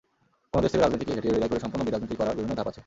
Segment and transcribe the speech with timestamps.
[0.51, 2.79] কোনো দেশ থেকে রাজনীতিকে ঝেঁটিয়ে বিদায় করে সম্পূর্ণ বিরাজনীতি করার বিভিন্ন ধাপ আছে।